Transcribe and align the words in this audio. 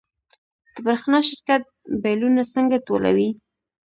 د 0.73 0.75
برښنا 0.85 1.19
شرکت 1.29 1.63
بیلونه 2.03 2.41
څنګه 2.53 2.77
ټولوي؟ 2.87 3.29